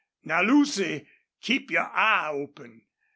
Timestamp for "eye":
1.83-2.31